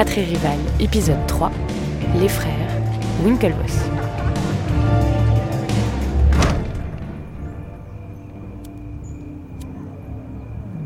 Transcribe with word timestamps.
Fratrie 0.00 0.24
Rival, 0.24 0.56
épisode 0.80 1.26
3, 1.26 1.52
Les 2.18 2.28
frères 2.28 2.54
Winklevoss. 3.22 3.80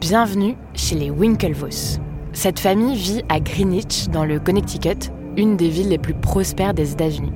Bienvenue 0.01 0.57
chez 0.75 0.97
les 0.97 1.11
Winklevoss. 1.11 2.01
Cette 2.33 2.59
famille 2.59 2.97
vit 2.97 3.23
à 3.29 3.39
Greenwich, 3.39 4.09
dans 4.09 4.25
le 4.25 4.41
Connecticut, 4.41 5.13
une 5.37 5.57
des 5.57 5.69
villes 5.69 5.91
les 5.91 5.99
plus 5.99 6.15
prospères 6.15 6.75
des 6.75 6.91
États-Unis. 6.91 7.33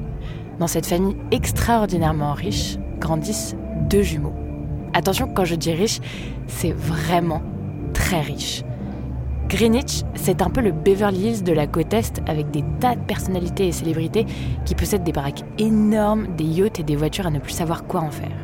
Dans 0.58 0.66
cette 0.66 0.86
famille 0.86 1.16
extraordinairement 1.30 2.32
riche 2.32 2.76
grandissent 2.98 3.54
deux 3.88 4.02
jumeaux. 4.02 4.34
Attention, 4.94 5.28
quand 5.32 5.44
je 5.44 5.54
dis 5.54 5.74
riche, 5.74 6.00
c'est 6.48 6.72
vraiment 6.72 7.40
très 7.94 8.20
riche. 8.20 8.64
Greenwich, 9.48 10.02
c'est 10.14 10.42
un 10.42 10.50
peu 10.50 10.60
le 10.60 10.72
Beverly 10.72 11.30
Hills 11.30 11.42
de 11.42 11.54
la 11.54 11.66
côte 11.66 11.94
Est 11.94 12.20
avec 12.26 12.50
des 12.50 12.62
tas 12.80 12.96
de 12.96 13.00
personnalités 13.00 13.66
et 13.66 13.72
célébrités 13.72 14.26
qui 14.66 14.74
possèdent 14.74 15.04
des 15.04 15.12
baraques 15.12 15.42
énormes, 15.58 16.26
des 16.36 16.44
yachts 16.44 16.80
et 16.80 16.82
des 16.82 16.96
voitures 16.96 17.26
à 17.26 17.30
ne 17.30 17.38
plus 17.38 17.52
savoir 17.52 17.86
quoi 17.86 18.02
en 18.02 18.10
faire. 18.10 18.36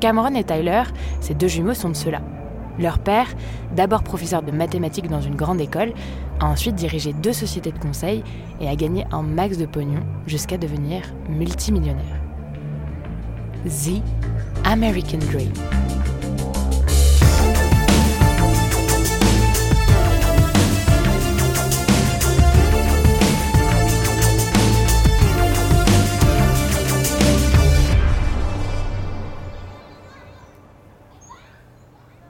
Cameron 0.00 0.34
et 0.34 0.44
Tyler, 0.44 0.84
ces 1.20 1.34
deux 1.34 1.46
jumeaux, 1.46 1.74
sont 1.74 1.90
de 1.90 1.94
ceux-là. 1.94 2.22
Leur 2.78 2.98
père, 2.98 3.26
d'abord 3.74 4.02
professeur 4.02 4.42
de 4.42 4.50
mathématiques 4.50 5.08
dans 5.08 5.20
une 5.20 5.34
grande 5.34 5.60
école, 5.60 5.92
a 6.40 6.46
ensuite 6.46 6.74
dirigé 6.74 7.12
deux 7.12 7.34
sociétés 7.34 7.72
de 7.72 7.78
conseil 7.78 8.24
et 8.58 8.68
a 8.68 8.76
gagné 8.76 9.04
un 9.12 9.22
max 9.22 9.58
de 9.58 9.66
pognon 9.66 10.00
jusqu'à 10.26 10.56
devenir 10.56 11.02
multimillionnaire. 11.28 12.20
The 13.66 14.00
American 14.64 15.18
Dream. 15.30 15.52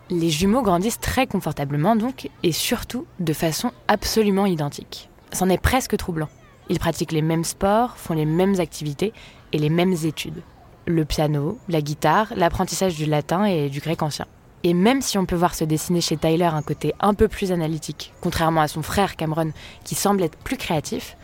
Les 0.08 0.30
jumeaux 0.30 0.62
grandissent 0.62 1.00
très 1.00 1.26
confortablement 1.26 1.96
donc, 1.96 2.30
et 2.44 2.52
surtout 2.52 3.06
de 3.18 3.32
façon 3.32 3.72
absolument 3.88 4.46
identique. 4.46 5.10
C'en 5.32 5.48
est 5.48 5.60
presque 5.60 5.96
troublant. 5.96 6.28
Ils 6.68 6.78
pratiquent 6.78 7.10
les 7.10 7.22
mêmes 7.22 7.42
sports, 7.42 7.96
font 7.96 8.14
les 8.14 8.24
mêmes 8.24 8.60
activités 8.60 9.12
et 9.52 9.58
les 9.58 9.68
mêmes 9.68 9.96
études. 10.04 10.42
Le 10.86 11.04
piano, 11.04 11.58
la 11.68 11.80
guitare, 11.80 12.32
l'apprentissage 12.36 12.94
du 12.94 13.06
latin 13.06 13.46
et 13.46 13.68
du 13.68 13.80
grec 13.80 14.00
ancien. 14.00 14.26
Et 14.62 14.74
même 14.74 15.02
si 15.02 15.18
on 15.18 15.26
peut 15.26 15.34
voir 15.34 15.56
se 15.56 15.64
dessiner 15.64 16.00
chez 16.00 16.16
Tyler 16.16 16.44
un 16.44 16.62
côté 16.62 16.94
un 17.00 17.14
peu 17.14 17.26
plus 17.26 17.50
analytique, 17.50 18.12
contrairement 18.20 18.60
à 18.60 18.68
son 18.68 18.82
frère 18.82 19.16
Cameron 19.16 19.50
qui 19.82 19.96
semble 19.96 20.22
être 20.22 20.38
plus 20.38 20.56
créatif, 20.56 21.16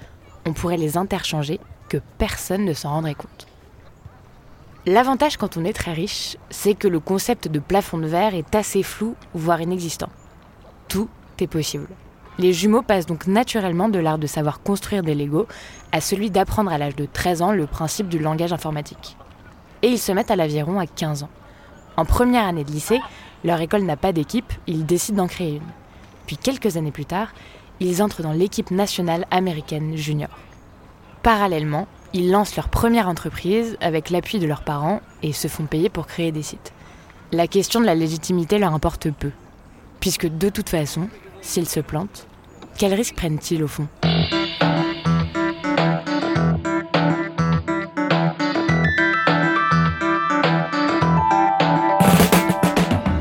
on 0.44 0.52
pourrait 0.52 0.76
les 0.76 0.96
interchanger 0.96 1.60
que 1.88 1.98
personne 2.18 2.64
ne 2.64 2.72
s'en 2.72 2.90
rendrait 2.90 3.14
compte. 3.14 3.46
L'avantage 4.84 5.36
quand 5.36 5.56
on 5.56 5.64
est 5.64 5.72
très 5.72 5.92
riche, 5.92 6.36
c'est 6.50 6.74
que 6.74 6.88
le 6.88 6.98
concept 6.98 7.46
de 7.46 7.60
plafond 7.60 7.98
de 7.98 8.08
verre 8.08 8.34
est 8.34 8.52
assez 8.56 8.82
flou, 8.82 9.14
voire 9.32 9.60
inexistant. 9.60 10.08
Tout 10.88 11.08
est 11.38 11.46
possible. 11.46 11.86
Les 12.38 12.52
jumeaux 12.52 12.82
passent 12.82 13.06
donc 13.06 13.28
naturellement 13.28 13.88
de 13.88 14.00
l'art 14.00 14.18
de 14.18 14.26
savoir 14.26 14.60
construire 14.60 15.04
des 15.04 15.14
Legos 15.14 15.46
à 15.92 16.00
celui 16.00 16.30
d'apprendre 16.30 16.72
à 16.72 16.78
l'âge 16.78 16.96
de 16.96 17.06
13 17.06 17.42
ans 17.42 17.52
le 17.52 17.68
principe 17.68 18.08
du 18.08 18.18
langage 18.18 18.52
informatique. 18.52 19.16
Et 19.82 19.88
ils 19.88 20.00
se 20.00 20.10
mettent 20.10 20.32
à 20.32 20.36
l'aviron 20.36 20.80
à 20.80 20.86
15 20.86 21.22
ans. 21.22 21.30
En 21.96 22.04
première 22.04 22.46
année 22.46 22.64
de 22.64 22.72
lycée, 22.72 23.00
leur 23.44 23.60
école 23.60 23.82
n'a 23.82 23.96
pas 23.96 24.12
d'équipe, 24.12 24.52
ils 24.66 24.84
décident 24.84 25.22
d'en 25.22 25.28
créer 25.28 25.56
une. 25.56 25.72
Puis 26.26 26.36
quelques 26.36 26.76
années 26.76 26.90
plus 26.90 27.04
tard, 27.04 27.28
ils 27.78 28.02
entrent 28.02 28.22
dans 28.22 28.32
l'équipe 28.32 28.72
nationale 28.72 29.26
américaine 29.30 29.96
junior. 29.96 30.30
Parallèlement, 31.22 31.86
ils 32.14 32.30
lancent 32.30 32.56
leur 32.56 32.68
première 32.68 33.08
entreprise 33.08 33.76
avec 33.80 34.10
l'appui 34.10 34.38
de 34.38 34.46
leurs 34.46 34.64
parents 34.64 35.00
et 35.22 35.32
se 35.32 35.48
font 35.48 35.64
payer 35.64 35.88
pour 35.88 36.06
créer 36.06 36.32
des 36.32 36.42
sites. 36.42 36.72
La 37.32 37.46
question 37.46 37.80
de 37.80 37.86
la 37.86 37.94
légitimité 37.94 38.58
leur 38.58 38.74
importe 38.74 39.10
peu, 39.10 39.30
puisque 40.00 40.26
de 40.26 40.48
toute 40.50 40.68
façon, 40.68 41.08
s'ils 41.40 41.68
se 41.68 41.80
plantent, 41.80 42.26
quels 42.76 42.92
risques 42.92 43.16
prennent-ils 43.16 43.62
au 43.62 43.68
fond? 43.68 43.88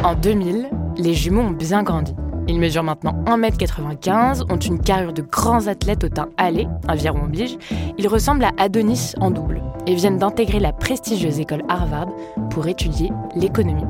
En 0.04 0.16
2000, 0.16 0.70
les 0.98 1.14
jumeaux 1.14 1.44
ont 1.44 1.52
bien 1.52 1.84
grandi. 1.84 2.14
Ils 2.48 2.60
mesurent 2.60 2.84
maintenant 2.84 3.16
1m95, 3.26 4.52
ont 4.52 4.58
une 4.58 4.80
carrure 4.80 5.14
de 5.14 5.22
grands 5.22 5.68
athlètes 5.68 6.04
au 6.04 6.10
teint 6.10 6.30
hâlé, 6.40 6.68
aviron 6.88 7.24
oblige. 7.26 7.58
Ils 7.98 8.08
ressemblent 8.08 8.44
à 8.44 8.52
Adonis 8.58 9.14
en 9.20 9.32
double 9.32 9.62
et 9.88 9.96
viennent 9.96 10.18
d'intégrer 10.18 10.60
la 10.60 10.74
prestigieuse 10.74 11.40
école 11.40 11.64
Harvard 11.70 12.08
pour 12.50 12.68
étudier 12.68 13.12
l'économie. 13.36 13.86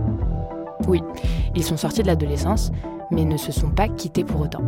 Oui, 0.88 1.01
ils 1.56 1.63
sont 1.63 1.77
sortis 1.77 2.01
de 2.01 2.07
l'adolescence, 2.07 2.71
mais 3.12 3.25
ne 3.25 3.38
se 3.38 3.51
sont 3.51 3.69
pas 3.69 3.88
quittés 3.88 4.24
pour 4.24 4.42
autant. 4.42 4.63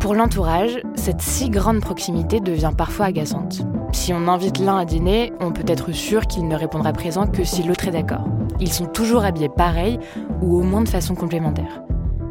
Pour 0.00 0.14
l'entourage, 0.14 0.80
cette 0.94 1.20
si 1.20 1.50
grande 1.50 1.80
proximité 1.80 2.40
devient 2.40 2.72
parfois 2.76 3.06
agaçante. 3.06 3.62
Si 3.92 4.12
on 4.12 4.28
invite 4.28 4.58
l'un 4.58 4.78
à 4.78 4.84
dîner, 4.84 5.32
on 5.40 5.52
peut 5.52 5.64
être 5.66 5.92
sûr 5.92 6.26
qu'il 6.26 6.46
ne 6.46 6.56
répondra 6.56 6.92
présent 6.92 7.26
que 7.26 7.44
si 7.44 7.62
l'autre 7.62 7.88
est 7.88 7.92
d'accord. 7.92 8.24
Ils 8.60 8.72
sont 8.72 8.86
toujours 8.86 9.24
habillés 9.24 9.48
pareil 9.48 9.98
ou 10.42 10.56
au 10.56 10.62
moins 10.62 10.82
de 10.82 10.88
façon 10.88 11.14
complémentaire 11.14 11.82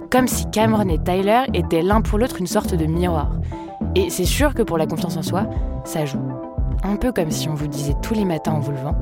comme 0.10 0.28
si 0.28 0.50
Cameron 0.50 0.90
et 0.90 1.00
Tyler 1.00 1.44
étaient 1.54 1.82
l'un 1.82 2.02
pour 2.02 2.20
l'autre 2.20 2.38
une 2.40 2.48
sorte 2.48 2.74
de 2.76 2.86
miroir. 2.86 3.32
Et 3.96 4.10
c'est 4.10 4.26
sûr 4.26 4.54
que 4.54 4.62
pour 4.62 4.78
la 4.78 4.88
confiance 4.88 5.18
en 5.18 5.24
soi, 5.24 5.46
ça 5.84 6.06
joue. 6.06 6.20
Un 6.84 6.98
peu 6.98 7.12
comme 7.12 7.32
si 7.32 7.50
on 7.50 7.54
vous 7.54 7.68
disait 7.68 7.96
tous 8.02 8.14
les 8.14 8.26
matins 8.26 8.54
en 8.54 8.60
vous 8.60 8.72
levant. 8.72 8.96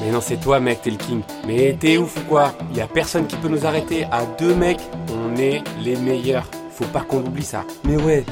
Mais 0.00 0.12
non, 0.12 0.20
c'est 0.20 0.36
toi, 0.36 0.60
mec, 0.60 0.82
t'es 0.82 0.90
le 0.90 0.96
king. 0.96 1.22
Mais 1.46 1.76
t'es 1.78 1.98
ouf 1.98 2.16
ou 2.16 2.28
quoi? 2.28 2.52
Y 2.74 2.80
a 2.80 2.86
personne 2.86 3.26
qui 3.26 3.36
peut 3.36 3.48
nous 3.48 3.66
arrêter. 3.66 4.04
À 4.04 4.24
deux 4.38 4.54
mecs, 4.54 4.80
on 5.12 5.36
est 5.36 5.62
les 5.82 5.96
meilleurs. 5.96 6.46
Faut 6.70 6.86
pas 6.86 7.00
qu'on 7.00 7.18
oublie 7.18 7.42
ça. 7.42 7.64
Mais 7.84 7.96
ouais, 7.96 8.24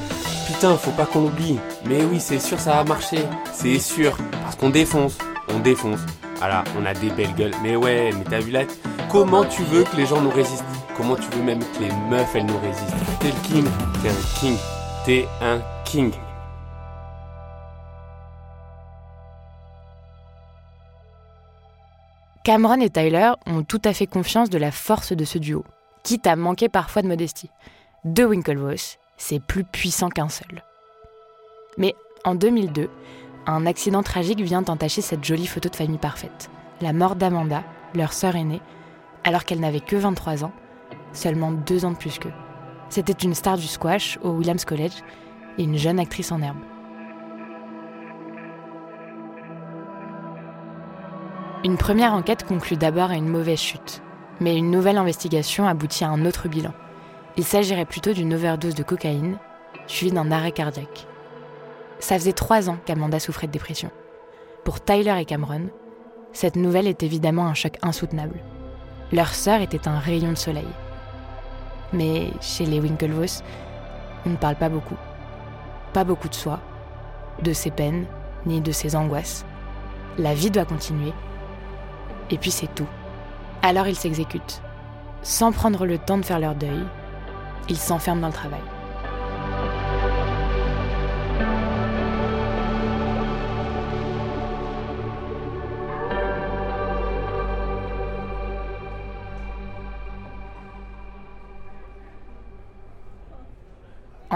putain, 0.46 0.76
faut 0.76 0.92
pas 0.92 1.06
qu'on 1.06 1.24
oublie. 1.24 1.58
Mais 1.88 2.04
oui, 2.04 2.20
c'est 2.20 2.38
sûr, 2.38 2.58
ça 2.60 2.76
va 2.76 2.84
marcher. 2.84 3.18
C'est 3.52 3.78
sûr. 3.78 4.16
Parce 4.42 4.56
qu'on 4.56 4.70
défonce. 4.70 5.18
On 5.54 5.58
défonce. 5.58 6.00
Voilà, 6.38 6.64
on 6.80 6.86
a 6.86 6.94
des 6.94 7.10
belles 7.10 7.34
gueules. 7.34 7.54
Mais 7.62 7.76
ouais, 7.76 8.10
mais 8.16 8.24
t'as 8.28 8.40
vu 8.40 8.52
là 8.52 8.60
Comment 9.18 9.46
tu 9.46 9.62
veux 9.62 9.82
que 9.82 9.96
les 9.96 10.04
gens 10.04 10.20
nous 10.20 10.28
résistent? 10.28 10.62
Comment 10.94 11.16
tu 11.16 11.26
veux 11.30 11.42
même 11.42 11.60
que 11.60 11.80
les 11.80 11.90
meufs, 12.10 12.36
elles 12.36 12.44
nous 12.44 12.58
résistent? 12.58 12.92
T'es 13.18 13.28
le 13.28 13.48
king, 13.48 13.64
t'es 14.02 14.10
un 14.10 14.38
king, 14.38 14.56
t'es 15.06 15.28
un 15.40 15.60
king. 15.86 16.12
Cameron 22.44 22.78
et 22.82 22.90
Tyler 22.90 23.32
ont 23.46 23.62
tout 23.62 23.80
à 23.86 23.94
fait 23.94 24.06
confiance 24.06 24.50
de 24.50 24.58
la 24.58 24.70
force 24.70 25.14
de 25.14 25.24
ce 25.24 25.38
duo, 25.38 25.64
quitte 26.02 26.26
à 26.26 26.36
manquer 26.36 26.68
parfois 26.68 27.00
de 27.00 27.08
modestie. 27.08 27.50
Deux 28.04 28.26
Winklevoss, 28.26 28.98
c'est 29.16 29.40
plus 29.40 29.64
puissant 29.64 30.10
qu'un 30.10 30.28
seul. 30.28 30.62
Mais 31.78 31.94
en 32.26 32.34
2002, 32.34 32.90
un 33.46 33.64
accident 33.64 34.02
tragique 34.02 34.42
vient 34.42 34.64
entacher 34.66 35.00
cette 35.00 35.24
jolie 35.24 35.46
photo 35.46 35.70
de 35.70 35.76
famille 35.76 35.96
parfaite. 35.96 36.50
La 36.82 36.92
mort 36.92 37.16
d'Amanda, 37.16 37.64
leur 37.94 38.12
sœur 38.12 38.36
aînée, 38.36 38.60
alors 39.26 39.44
qu'elle 39.44 39.60
n'avait 39.60 39.80
que 39.80 39.96
23 39.96 40.44
ans, 40.44 40.52
seulement 41.12 41.50
deux 41.50 41.84
ans 41.84 41.90
de 41.90 41.96
plus 41.96 42.18
qu'eux. 42.18 42.32
C'était 42.88 43.12
une 43.12 43.34
star 43.34 43.58
du 43.58 43.66
squash 43.66 44.18
au 44.22 44.30
Williams 44.30 44.64
College 44.64 45.02
et 45.58 45.64
une 45.64 45.76
jeune 45.76 45.98
actrice 45.98 46.30
en 46.30 46.40
herbe. 46.40 46.56
Une 51.64 51.76
première 51.76 52.12
enquête 52.12 52.44
conclut 52.44 52.76
d'abord 52.76 53.10
à 53.10 53.16
une 53.16 53.28
mauvaise 53.28 53.58
chute, 53.58 54.00
mais 54.38 54.56
une 54.56 54.70
nouvelle 54.70 54.98
investigation 54.98 55.66
aboutit 55.66 56.04
à 56.04 56.10
un 56.10 56.24
autre 56.24 56.48
bilan. 56.48 56.72
Il 57.36 57.44
s'agirait 57.44 57.84
plutôt 57.84 58.12
d'une 58.12 58.32
overdose 58.32 58.76
de 58.76 58.84
cocaïne, 58.84 59.38
suivie 59.88 60.12
d'un 60.12 60.30
arrêt 60.30 60.52
cardiaque. 60.52 61.08
Ça 61.98 62.16
faisait 62.16 62.32
trois 62.32 62.70
ans 62.70 62.78
qu'Amanda 62.86 63.18
souffrait 63.18 63.48
de 63.48 63.52
dépression. 63.52 63.90
Pour 64.64 64.80
Tyler 64.80 65.16
et 65.18 65.24
Cameron, 65.24 65.70
cette 66.32 66.56
nouvelle 66.56 66.86
est 66.86 67.02
évidemment 67.02 67.46
un 67.46 67.54
choc 67.54 67.76
insoutenable. 67.82 68.40
Leur 69.12 69.28
sœur 69.28 69.60
était 69.60 69.88
un 69.88 69.98
rayon 69.98 70.30
de 70.30 70.38
soleil. 70.38 70.68
Mais 71.92 72.30
chez 72.40 72.66
les 72.66 72.80
Winklevoss, 72.80 73.42
on 74.24 74.30
ne 74.30 74.36
parle 74.36 74.56
pas 74.56 74.68
beaucoup. 74.68 74.96
Pas 75.92 76.04
beaucoup 76.04 76.28
de 76.28 76.34
soi, 76.34 76.58
de 77.42 77.52
ses 77.52 77.70
peines, 77.70 78.06
ni 78.44 78.60
de 78.60 78.72
ses 78.72 78.96
angoisses. 78.96 79.44
La 80.18 80.34
vie 80.34 80.50
doit 80.50 80.64
continuer 80.64 81.12
et 82.30 82.38
puis 82.38 82.50
c'est 82.50 82.74
tout. 82.74 82.88
Alors 83.62 83.86
ils 83.86 83.96
s'exécutent. 83.96 84.62
Sans 85.22 85.52
prendre 85.52 85.86
le 85.86 85.98
temps 85.98 86.18
de 86.18 86.24
faire 86.24 86.40
leur 86.40 86.54
deuil, 86.54 86.84
ils 87.68 87.78
s'enferment 87.78 88.20
dans 88.20 88.28
le 88.28 88.32
travail. 88.32 88.60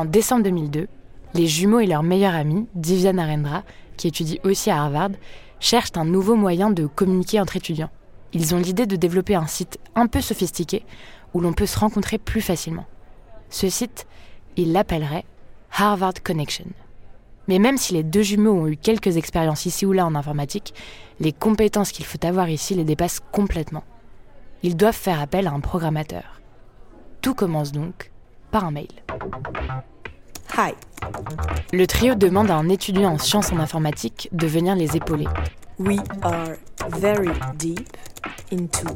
En 0.01 0.07
décembre 0.07 0.45
2002, 0.45 0.89
les 1.35 1.47
jumeaux 1.47 1.81
et 1.81 1.87
leur 1.87 2.03
meilleur 2.03 2.35
ami, 2.35 2.67
Divya 2.75 3.13
Narendra, 3.13 3.65
qui 3.99 4.09
étudie 4.09 4.41
aussi 4.45 4.71
à 4.71 4.83
Harvard, 4.83 5.11
cherchent 5.59 5.95
un 5.95 6.07
nouveau 6.07 6.37
moyen 6.37 6.71
de 6.71 6.87
communiquer 6.87 7.39
entre 7.39 7.59
étudiants. 7.59 7.91
Ils 8.33 8.55
ont 8.55 8.59
l'idée 8.59 8.87
de 8.87 8.97
développer 8.97 9.35
un 9.35 9.47
site 9.47 9.79
un 9.95 10.07
peu 10.07 10.23
sophistiqué 10.23 10.87
où 11.35 11.41
l'on 11.41 11.53
peut 11.53 11.67
se 11.67 11.79
rencontrer 11.79 12.17
plus 12.17 12.41
facilement. 12.41 12.87
Ce 13.51 13.69
site, 13.69 14.07
ils 14.57 14.73
l'appelleraient 14.73 15.27
Harvard 15.71 16.15
Connection. 16.25 16.65
Mais 17.47 17.59
même 17.59 17.77
si 17.77 17.93
les 17.93 18.03
deux 18.03 18.23
jumeaux 18.23 18.55
ont 18.55 18.69
eu 18.69 18.79
quelques 18.79 19.19
expériences 19.19 19.67
ici 19.67 19.85
ou 19.85 19.93
là 19.93 20.07
en 20.07 20.15
informatique, 20.15 20.73
les 21.19 21.35
compétences 21.35 21.93
qu'il 21.93 22.07
faut 22.07 22.25
avoir 22.25 22.49
ici 22.49 22.75
les 22.75 22.85
dépassent 22.85 23.21
complètement. 23.33 23.85
Ils 24.63 24.79
doivent 24.79 24.95
faire 24.95 25.21
appel 25.21 25.47
à 25.47 25.53
un 25.53 25.61
programmateur. 25.61 26.41
Tout 27.21 27.35
commence 27.35 27.73
donc 27.73 28.10
par 28.51 28.65
un 28.65 28.71
mail. 28.71 28.89
Hi. 30.57 30.73
Le 31.73 31.87
trio 31.87 32.15
demande 32.15 32.51
à 32.51 32.57
un 32.57 32.69
étudiant 32.69 33.13
en 33.13 33.19
sciences 33.19 33.53
en 33.53 33.59
informatique 33.59 34.29
de 34.33 34.47
venir 34.47 34.75
les 34.75 34.97
épauler. 34.97 35.29
We 35.79 35.99
are 36.23 36.57
very 36.99 37.31
deep 37.57 37.97
into 38.53 38.87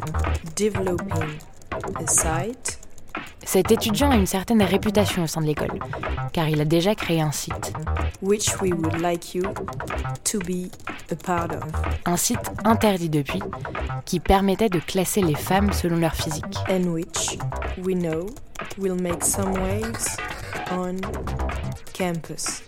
developing 0.57 1.39
a 1.73 2.07
site. 2.07 2.79
Cet 3.45 3.71
étudiant 3.71 4.11
a 4.11 4.17
une 4.17 4.27
certaine 4.27 4.63
réputation 4.63 5.25
au 5.25 5.27
sein 5.27 5.41
de 5.41 5.47
l'école, 5.47 5.79
car 6.33 6.49
il 6.49 6.61
a 6.61 6.65
déjà 6.65 6.95
créé 6.95 7.21
un 7.21 7.31
site. 7.31 7.73
Which 8.23 8.61
we 8.61 8.73
would 8.73 9.01
like 9.01 9.35
you 9.35 9.43
to 10.25 10.39
be 10.41 10.71
a 11.13 11.15
part 11.15 11.53
of. 11.53 11.63
Un 12.07 12.17
site 12.17 12.51
interdit 12.65 13.11
depuis, 13.11 13.41
qui 14.05 14.19
permettait 14.19 14.71
de 14.71 14.81
classer 14.81 15.21
les 15.21 15.35
femmes 15.35 15.73
selon 15.73 15.97
leur 15.97 16.15
physique. 16.15 16.57
And 16.69 16.89
which 16.89 17.39
we 17.85 17.95
know 17.95 18.27
will 18.79 19.01
make 19.01 19.23
some 19.23 19.53
waves 19.53 20.17
on 20.71 20.97
campus. 21.93 22.63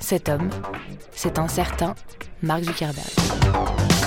Cet 0.00 0.28
homme, 0.28 0.50
c'est 1.12 1.38
un 1.38 1.48
certain 1.48 1.94
Mark 2.42 2.64
Zuckerberg.« 2.64 3.08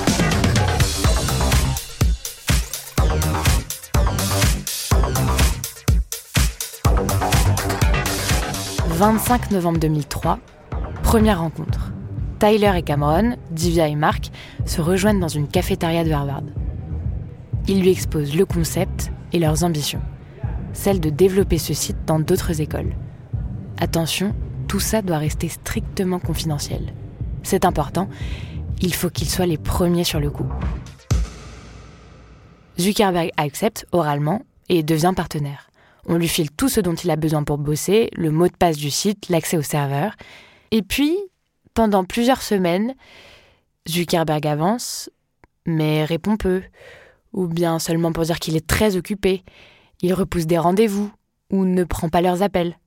25 9.01 9.49
novembre 9.49 9.79
2003, 9.79 10.37
première 11.01 11.39
rencontre. 11.39 11.91
Tyler 12.37 12.71
et 12.75 12.83
Cameron, 12.83 13.35
Divya 13.49 13.87
et 13.87 13.95
Mark 13.95 14.29
se 14.67 14.79
rejoignent 14.79 15.19
dans 15.19 15.27
une 15.27 15.47
cafétéria 15.47 16.03
de 16.03 16.11
Harvard. 16.11 16.43
Ils 17.67 17.81
lui 17.81 17.89
exposent 17.89 18.35
le 18.35 18.45
concept 18.45 19.11
et 19.33 19.39
leurs 19.39 19.63
ambitions, 19.63 20.03
celle 20.73 20.99
de 20.99 21.09
développer 21.09 21.57
ce 21.57 21.73
site 21.73 21.97
dans 22.05 22.19
d'autres 22.19 22.61
écoles. 22.61 22.93
Attention, 23.79 24.35
tout 24.67 24.79
ça 24.79 25.01
doit 25.01 25.17
rester 25.17 25.49
strictement 25.49 26.19
confidentiel. 26.19 26.93
C'est 27.41 27.65
important, 27.65 28.07
il 28.81 28.93
faut 28.93 29.09
qu'ils 29.09 29.31
soient 29.31 29.47
les 29.47 29.57
premiers 29.57 30.03
sur 30.03 30.19
le 30.19 30.29
coup. 30.29 30.45
Zuckerberg 32.79 33.31
accepte 33.35 33.87
oralement 33.93 34.43
et 34.69 34.83
devient 34.83 35.13
partenaire. 35.15 35.70
On 36.07 36.17
lui 36.17 36.27
file 36.27 36.51
tout 36.51 36.69
ce 36.69 36.79
dont 36.79 36.95
il 36.95 37.11
a 37.11 37.15
besoin 37.15 37.43
pour 37.43 37.57
bosser, 37.57 38.09
le 38.15 38.31
mot 38.31 38.47
de 38.47 38.55
passe 38.55 38.77
du 38.77 38.89
site, 38.89 39.29
l'accès 39.29 39.57
au 39.57 39.61
serveur. 39.61 40.15
Et 40.71 40.81
puis, 40.81 41.15
pendant 41.73 42.03
plusieurs 42.03 42.41
semaines, 42.41 42.95
Zuckerberg 43.87 44.45
avance, 44.47 45.09
mais 45.65 46.03
répond 46.03 46.37
peu, 46.37 46.63
ou 47.33 47.47
bien 47.47 47.79
seulement 47.79 48.11
pour 48.11 48.23
dire 48.23 48.39
qu'il 48.39 48.55
est 48.55 48.65
très 48.65 48.95
occupé. 48.95 49.43
Il 50.01 50.13
repousse 50.13 50.47
des 50.47 50.57
rendez-vous, 50.57 51.11
ou 51.51 51.65
ne 51.65 51.83
prend 51.83 52.09
pas 52.09 52.21
leurs 52.21 52.41
appels. 52.41 52.77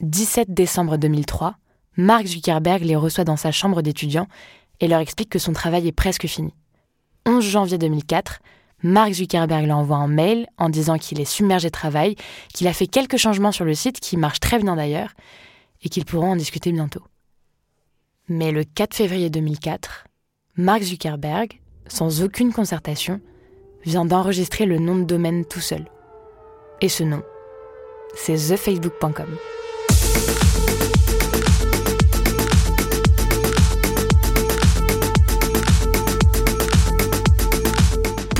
17 0.00 0.52
décembre 0.52 0.96
2003, 0.96 1.56
Mark 1.96 2.26
Zuckerberg 2.26 2.82
les 2.82 2.96
reçoit 2.96 3.24
dans 3.24 3.36
sa 3.36 3.52
chambre 3.52 3.80
d'étudiant 3.80 4.26
et 4.80 4.88
leur 4.88 5.00
explique 5.00 5.30
que 5.30 5.38
son 5.38 5.52
travail 5.52 5.86
est 5.86 5.92
presque 5.92 6.26
fini. 6.26 6.52
11 7.26 7.44
janvier 7.44 7.78
2004, 7.78 8.40
Mark 8.84 9.14
Zuckerberg 9.14 9.66
leur 9.66 9.78
envoie 9.78 9.96
un 9.96 10.08
mail 10.08 10.46
en 10.58 10.68
disant 10.68 10.98
qu'il 10.98 11.18
est 11.18 11.24
submergé 11.24 11.68
de 11.68 11.72
travail, 11.72 12.16
qu'il 12.52 12.68
a 12.68 12.74
fait 12.74 12.86
quelques 12.86 13.16
changements 13.16 13.50
sur 13.50 13.64
le 13.64 13.74
site 13.74 13.98
qui 13.98 14.18
marchent 14.18 14.40
très 14.40 14.58
bien 14.58 14.76
d'ailleurs, 14.76 15.14
et 15.82 15.88
qu'ils 15.88 16.04
pourront 16.04 16.32
en 16.32 16.36
discuter 16.36 16.70
bientôt. 16.70 17.02
Mais 18.28 18.52
le 18.52 18.62
4 18.62 18.94
février 18.94 19.30
2004, 19.30 20.04
Mark 20.56 20.82
Zuckerberg, 20.82 21.60
sans 21.88 22.22
aucune 22.22 22.52
concertation, 22.52 23.20
vient 23.84 24.04
d'enregistrer 24.04 24.66
le 24.66 24.78
nom 24.78 24.96
de 24.96 25.04
domaine 25.04 25.46
tout 25.46 25.60
seul. 25.60 25.86
Et 26.82 26.90
ce 26.90 27.04
nom, 27.04 27.22
c'est 28.14 28.36
thefacebook.com. 28.36 29.38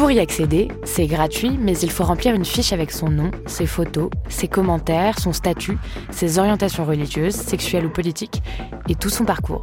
Pour 0.04 0.11
y 0.11 0.20
accéder, 0.20 0.68
c'est 0.82 1.06
gratuit, 1.06 1.58
mais 1.58 1.78
il 1.78 1.90
faut 1.90 2.04
remplir 2.04 2.34
une 2.34 2.44
fiche 2.44 2.75
avec 2.75 2.90
son 2.90 3.08
nom, 3.08 3.30
ses 3.46 3.64
photos, 3.64 4.11
ses 4.28 4.49
commentaires, 4.49 5.18
son 5.18 5.32
statut, 5.32 5.78
ses 6.11 6.38
orientations 6.38 6.84
religieuses, 6.84 7.34
sexuelles 7.34 7.87
ou 7.87 7.88
politiques, 7.88 8.42
et 8.87 8.96
tout 8.96 9.08
son 9.08 9.25
parcours. 9.25 9.62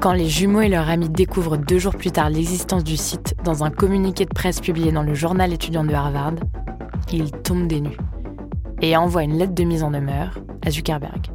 Quand 0.00 0.12
les 0.12 0.28
jumeaux 0.28 0.62
et 0.62 0.68
leur 0.68 0.90
ami 0.90 1.08
découvrent 1.08 1.56
deux 1.56 1.78
jours 1.78 1.94
plus 1.94 2.10
tard 2.10 2.30
l'existence 2.30 2.82
du 2.82 2.96
site 2.96 3.36
dans 3.44 3.62
un 3.62 3.70
communiqué 3.70 4.24
de 4.24 4.34
presse 4.34 4.60
publié 4.60 4.90
dans 4.90 5.04
le 5.04 5.14
journal 5.14 5.52
étudiant 5.52 5.84
de 5.84 5.94
Harvard, 5.94 6.34
ils 7.12 7.30
tombent 7.30 7.68
des 7.68 7.80
nues 7.80 7.98
et 8.82 8.96
envoient 8.96 9.22
une 9.22 9.38
lettre 9.38 9.54
de 9.54 9.62
mise 9.62 9.84
en 9.84 9.92
demeure 9.92 10.36
à 10.66 10.72
Zuckerberg. 10.72 11.28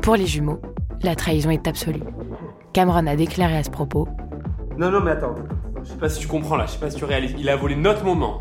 Pour 0.00 0.14
les 0.14 0.26
jumeaux, 0.26 0.62
la 1.02 1.16
trahison 1.16 1.50
est 1.50 1.66
absolue. 1.66 2.04
Cameron 2.72 3.08
a 3.08 3.16
déclaré 3.16 3.56
à 3.56 3.64
ce 3.64 3.70
propos 3.70 4.06
Non, 4.78 4.92
non, 4.92 5.00
mais 5.00 5.10
attends. 5.10 5.34
Je 5.84 5.90
sais 5.90 5.96
pas 5.96 6.08
si 6.08 6.20
tu 6.20 6.28
comprends 6.28 6.56
là, 6.56 6.64
je 6.66 6.72
sais 6.72 6.78
pas 6.78 6.90
si 6.90 6.96
tu 6.96 7.04
réalises. 7.04 7.34
Il 7.38 7.48
a 7.50 7.56
volé 7.56 7.76
notre 7.76 8.04
moment. 8.04 8.38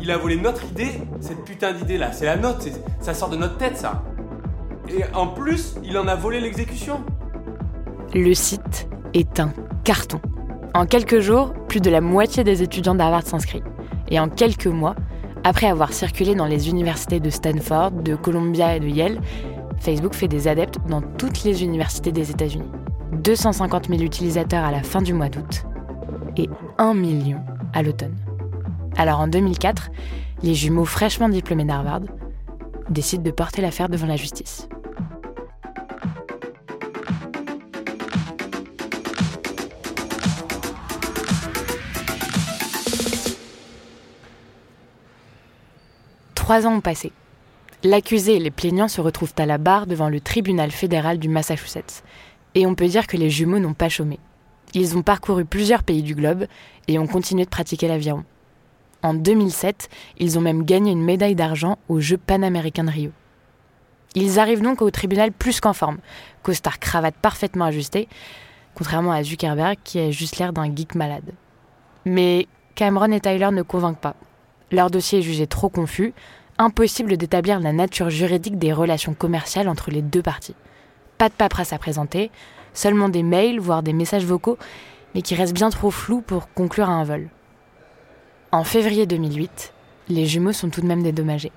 Il 0.00 0.10
a 0.10 0.18
volé 0.18 0.36
notre 0.36 0.64
idée, 0.64 0.92
cette 1.20 1.44
putain 1.44 1.72
d'idée 1.72 1.96
là. 1.96 2.12
C'est 2.12 2.26
la 2.26 2.36
note, 2.36 2.68
ça 3.00 3.14
sort 3.14 3.30
de 3.30 3.36
notre 3.36 3.56
tête 3.56 3.76
ça. 3.76 4.02
Et 4.88 5.02
en 5.14 5.28
plus, 5.28 5.76
il 5.82 5.96
en 5.96 6.06
a 6.06 6.14
volé 6.14 6.40
l'exécution. 6.40 7.00
Le 8.14 8.34
site 8.34 8.88
est 9.14 9.40
un 9.40 9.52
carton. 9.82 10.20
En 10.74 10.84
quelques 10.84 11.20
jours, 11.20 11.54
plus 11.68 11.80
de 11.80 11.88
la 11.88 12.02
moitié 12.02 12.44
des 12.44 12.62
étudiants 12.62 12.94
d'Harvard 12.94 13.26
s'inscrit. 13.26 13.62
Et 14.08 14.20
en 14.20 14.28
quelques 14.28 14.66
mois, 14.66 14.94
après 15.42 15.66
avoir 15.66 15.92
circulé 15.94 16.34
dans 16.34 16.46
les 16.46 16.68
universités 16.68 17.18
de 17.18 17.30
Stanford, 17.30 17.92
de 17.92 18.14
Columbia 18.14 18.76
et 18.76 18.80
de 18.80 18.88
Yale, 18.88 19.20
Facebook 19.80 20.14
fait 20.14 20.28
des 20.28 20.48
adeptes 20.48 20.78
dans 20.86 21.00
toutes 21.00 21.44
les 21.44 21.64
universités 21.64 22.12
des 22.12 22.30
États-Unis. 22.30 22.70
250 23.12 23.88
000 23.88 24.02
utilisateurs 24.02 24.64
à 24.64 24.70
la 24.70 24.82
fin 24.82 25.00
du 25.00 25.14
mois 25.14 25.30
d'août 25.30 25.64
et 26.36 26.48
1 26.78 26.94
million 26.94 27.40
à 27.72 27.82
l'automne. 27.82 28.16
Alors 28.96 29.20
en 29.20 29.28
2004, 29.28 29.90
les 30.42 30.54
jumeaux 30.54 30.84
fraîchement 30.84 31.28
diplômés 31.28 31.64
d'Harvard 31.64 32.02
décident 32.88 33.22
de 33.22 33.30
porter 33.30 33.62
l'affaire 33.62 33.88
devant 33.88 34.06
la 34.06 34.16
justice. 34.16 34.68
Trois 46.34 46.64
ans 46.64 46.76
ont 46.76 46.80
passé. 46.80 47.10
L'accusé 47.82 48.36
et 48.36 48.38
les 48.38 48.52
plaignants 48.52 48.86
se 48.86 49.00
retrouvent 49.00 49.34
à 49.36 49.46
la 49.46 49.58
barre 49.58 49.88
devant 49.88 50.08
le 50.08 50.20
tribunal 50.20 50.70
fédéral 50.70 51.18
du 51.18 51.28
Massachusetts. 51.28 52.04
Et 52.54 52.66
on 52.66 52.76
peut 52.76 52.86
dire 52.86 53.08
que 53.08 53.16
les 53.16 53.30
jumeaux 53.30 53.58
n'ont 53.58 53.74
pas 53.74 53.88
chômé. 53.88 54.20
Ils 54.76 54.94
ont 54.94 55.00
parcouru 55.02 55.46
plusieurs 55.46 55.82
pays 55.82 56.02
du 56.02 56.14
globe 56.14 56.44
et 56.86 56.98
ont 56.98 57.06
continué 57.06 57.46
de 57.46 57.50
pratiquer 57.50 57.88
l'aviron. 57.88 58.24
En 59.02 59.14
2007, 59.14 59.88
ils 60.18 60.36
ont 60.36 60.42
même 60.42 60.64
gagné 60.64 60.92
une 60.92 61.02
médaille 61.02 61.34
d'argent 61.34 61.78
aux 61.88 61.98
Jeux 61.98 62.18
panaméricains 62.18 62.84
de 62.84 62.90
Rio. 62.90 63.10
Ils 64.14 64.38
arrivent 64.38 64.60
donc 64.60 64.82
au 64.82 64.90
tribunal 64.90 65.32
plus 65.32 65.60
qu'en 65.60 65.72
forme, 65.72 65.96
costard 66.42 66.78
cravate 66.78 67.14
parfaitement 67.14 67.64
ajusté, 67.64 68.06
contrairement 68.74 69.12
à 69.12 69.22
Zuckerberg 69.22 69.78
qui 69.82 69.98
a 69.98 70.10
juste 70.10 70.36
l'air 70.36 70.52
d'un 70.52 70.66
geek 70.76 70.94
malade. 70.94 71.32
Mais 72.04 72.46
Cameron 72.74 73.12
et 73.12 73.20
Tyler 73.20 73.50
ne 73.52 73.62
convainquent 73.62 74.00
pas. 74.00 74.16
Leur 74.70 74.90
dossier 74.90 75.20
est 75.20 75.22
jugé 75.22 75.46
trop 75.46 75.70
confus, 75.70 76.12
impossible 76.58 77.16
d'établir 77.16 77.60
la 77.60 77.72
nature 77.72 78.10
juridique 78.10 78.58
des 78.58 78.74
relations 78.74 79.14
commerciales 79.14 79.70
entre 79.70 79.90
les 79.90 80.02
deux 80.02 80.22
parties. 80.22 80.54
Pas 81.16 81.30
de 81.30 81.34
paperasse 81.34 81.72
à 81.72 81.78
présenter, 81.78 82.30
seulement 82.76 83.08
des 83.08 83.24
mails, 83.24 83.58
voire 83.58 83.82
des 83.82 83.92
messages 83.92 84.24
vocaux, 84.24 84.58
mais 85.14 85.22
qui 85.22 85.34
restent 85.34 85.54
bien 85.54 85.70
trop 85.70 85.90
flous 85.90 86.20
pour 86.20 86.52
conclure 86.52 86.88
à 86.88 86.92
un 86.92 87.04
vol. 87.04 87.28
En 88.52 88.62
février 88.62 89.06
2008, 89.06 89.72
les 90.08 90.26
jumeaux 90.26 90.52
sont 90.52 90.68
tout 90.68 90.80
de 90.80 90.86
même 90.86 91.02
dédommagés. 91.02 91.52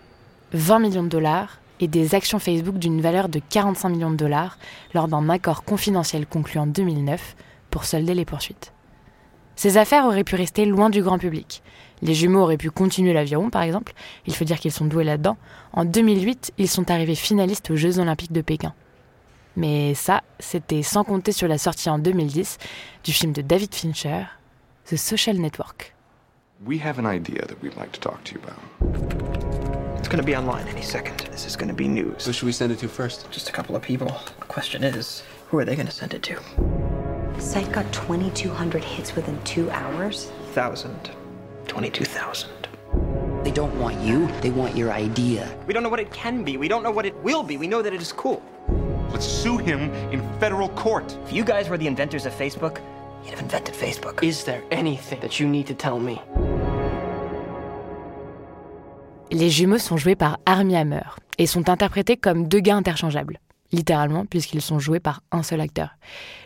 20 0.54 0.80
millions 0.80 1.04
de 1.04 1.10
dollars 1.10 1.60
et 1.80 1.88
des 1.88 2.16
actions 2.16 2.40
Facebook 2.40 2.78
d'une 2.78 3.02
valeur 3.02 3.30
de 3.30 3.40
45 3.50 3.90
millions 3.90 4.12
de 4.12 4.16
dollars 4.16 4.58
lors 4.94 5.08
d'un 5.08 5.30
accord 5.30 5.64
confidentiel 5.64 6.26
conclu 6.26 6.60
en 6.60 6.68
2009 6.68 7.36
pour 7.70 7.86
solder 7.86 8.16
les 8.16 8.26
poursuites. 8.26 8.74
Ces 9.56 9.78
affaires 9.78 10.06
auraient 10.06 10.24
pu 10.24 10.36
rester 10.36 10.66
loin 10.66 10.90
du 10.90 11.04
grand 11.04 11.20
public. 11.20 11.62
Les 12.02 12.14
jumeaux 12.14 12.42
auraient 12.42 12.58
pu 12.58 12.72
continuer 12.72 13.12
l'aviron, 13.12 13.50
par 13.50 13.62
exemple. 13.62 13.94
Il 14.26 14.34
faut 14.34 14.46
dire 14.46 14.58
qu'ils 14.58 14.72
sont 14.72 14.86
doués 14.86 15.04
là-dedans. 15.04 15.36
En 15.74 15.84
2008, 15.84 16.54
ils 16.58 16.70
sont 16.70 16.90
arrivés 16.90 17.16
finalistes 17.16 17.70
aux 17.70 17.76
Jeux 17.76 18.00
Olympiques 18.00 18.32
de 18.32 18.42
Pékin. 18.42 18.74
Mais 19.56 19.94
ça, 19.94 20.22
c'était 20.40 20.84
sans 20.84 21.04
compter 21.04 21.32
sur 21.32 21.48
la 21.48 21.58
sortie 21.58 21.90
en 21.90 22.00
2010 22.00 22.58
du 23.04 23.12
film 23.12 23.34
de 23.34 23.42
David 23.42 23.74
Fincher, 23.74 24.26
The 24.86 24.96
Social 24.96 25.38
Network. 25.38 25.94
We 26.66 26.80
have 26.84 27.00
an 27.00 27.06
idea 27.06 27.46
that 27.46 27.56
we'd 27.62 27.78
like 27.78 27.92
to 27.94 28.00
talk 28.00 28.24
to 28.26 28.34
you 28.34 28.42
about. 28.44 28.60
It's 29.98 30.10
going 30.10 30.20
to 30.20 30.26
be 30.26 30.36
online 30.36 30.68
any 30.68 30.82
second. 30.82 31.18
This 31.32 31.46
is 31.46 31.56
going 31.56 31.70
to 31.70 31.76
be 31.76 31.88
news. 31.88 32.26
Who 32.26 32.34
should 32.34 32.46
we 32.46 32.52
send 32.52 32.72
it 32.72 32.80
to 32.80 32.88
first? 32.88 33.30
Just 33.32 33.48
a 33.50 33.52
couple 33.52 33.76
of 33.76 33.82
people. 33.82 34.08
The 34.40 34.46
question 34.48 34.84
is, 34.84 35.24
who 35.48 35.58
are 35.60 35.66
they 35.66 35.76
going 35.76 35.88
to 35.88 35.94
send 35.94 36.14
it 36.14 36.24
to? 36.24 36.38
Site 37.40 37.72
got 37.72 37.92
2,200 37.94 38.84
hits 38.84 39.16
within 39.16 39.40
two 39.44 39.70
hours? 39.72 40.32
Thousand. 40.54 41.12
22,000. 41.68 42.50
They 43.44 43.52
don't 43.52 43.74
want 43.80 44.00
you, 44.02 44.28
they 44.42 44.50
want 44.50 44.76
your 44.76 44.92
idea. 44.92 45.50
We 45.66 45.74
don't 45.74 45.84
know 45.84 45.90
what 45.90 46.02
it 46.02 46.12
can 46.12 46.44
be. 46.44 46.58
We 46.58 46.68
don't 46.68 46.84
know 46.84 46.92
what 46.92 47.06
it 47.06 47.16
will 47.24 47.44
be. 47.44 47.56
We 47.56 47.68
know 47.68 47.82
that 47.82 47.94
it 47.94 48.02
is 48.02 48.12
cool. 48.12 48.42
Let's 49.12 49.26
sue 49.26 49.58
him 49.58 49.92
in 50.12 50.22
federal 50.40 50.70
court. 50.70 51.18
If 51.26 51.34
you 51.34 51.44
guys 51.44 51.68
were 51.70 51.78
the 51.78 51.88
inventors 51.88 52.26
of 52.26 52.34
Facebook, 52.34 52.80
you'd 53.24 53.34
have 53.34 53.42
invented 53.42 53.74
Facebook. 53.74 54.24
Is 54.24 54.44
there 54.44 54.62
anything 54.72 55.20
that 55.22 55.40
you 55.40 55.48
need 55.48 55.66
to 55.68 55.74
tell 55.74 56.00
me? 56.00 56.20
Les 59.32 59.50
jumeaux 59.50 59.78
sont 59.78 59.98
joués 59.98 60.16
par 60.16 60.38
Armie 60.46 60.76
Hammer 60.76 61.04
et 61.38 61.48
sont 61.48 61.70
interprétés 61.70 62.18
comme 62.18 62.48
deux 62.48 62.60
gars 62.60 62.76
interchangeables, 62.76 63.40
littéralement 63.72 64.26
puisqu'ils 64.26 64.62
sont 64.62 64.80
joués 64.80 65.00
par 65.00 65.22
un 65.32 65.44
seul 65.44 65.62
acteur. 65.62 65.90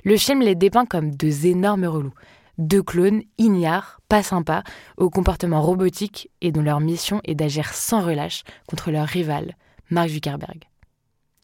Le 0.03 0.17
film 0.17 0.41
les 0.41 0.55
dépeint 0.55 0.85
comme 0.85 1.15
deux 1.15 1.45
énormes 1.45 1.85
relous, 1.85 2.13
deux 2.57 2.83
clones 2.83 3.23
ignares, 3.37 3.99
pas 4.09 4.23
sympas, 4.23 4.63
au 4.97 5.09
comportement 5.09 5.61
robotique 5.61 6.29
et 6.41 6.51
dont 6.51 6.61
leur 6.61 6.79
mission 6.79 7.19
est 7.23 7.35
d'agir 7.35 7.73
sans 7.73 8.01
relâche 8.01 8.43
contre 8.67 8.91
leur 8.91 9.07
rival, 9.07 9.55
Mark 9.89 10.09
Zuckerberg. 10.09 10.67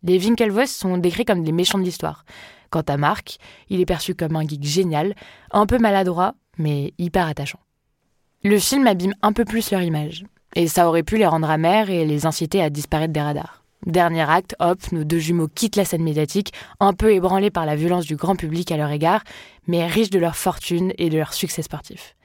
Les 0.03 0.17
Winklevoss 0.17 0.71
sont 0.71 0.97
décrits 0.97 1.25
comme 1.25 1.43
des 1.43 1.51
méchants 1.51 1.77
de 1.77 1.83
l'histoire. 1.83 2.25
Quant 2.69 2.81
à 2.81 2.97
Mark, 2.97 3.37
il 3.69 3.81
est 3.81 3.85
perçu 3.85 4.15
comme 4.15 4.35
un 4.35 4.47
geek 4.47 4.63
génial, 4.63 5.15
un 5.51 5.65
peu 5.65 5.77
maladroit, 5.77 6.35
mais 6.57 6.93
hyper 6.97 7.27
attachant. 7.27 7.59
Le 8.43 8.57
film 8.59 8.87
abîme 8.87 9.15
un 9.21 9.33
peu 9.33 9.43
plus 9.43 9.71
leur 9.71 9.81
image, 9.81 10.23
et 10.55 10.67
ça 10.67 10.87
aurait 10.87 11.03
pu 11.03 11.17
les 11.17 11.25
rendre 11.25 11.49
amers 11.49 11.89
et 11.89 12.05
les 12.05 12.25
inciter 12.25 12.61
à 12.61 12.69
disparaître 12.69 13.13
des 13.13 13.21
radars. 13.21 13.63
Dernier 13.85 14.29
acte, 14.29 14.55
hop, 14.59 14.79
nos 14.91 15.03
deux 15.03 15.19
jumeaux 15.19 15.47
quittent 15.47 15.77
la 15.77 15.85
scène 15.85 16.03
médiatique, 16.03 16.53
un 16.79 16.93
peu 16.93 17.13
ébranlés 17.13 17.49
par 17.49 17.65
la 17.65 17.75
violence 17.75 18.05
du 18.05 18.15
grand 18.15 18.35
public 18.35 18.71
à 18.71 18.77
leur 18.77 18.91
égard, 18.91 19.23
mais 19.67 19.87
riches 19.87 20.09
de 20.09 20.19
leur 20.19 20.35
fortune 20.35 20.93
et 20.97 21.09
de 21.09 21.17
leur 21.17 21.33
succès 21.33 21.61
sportif. 21.61 22.15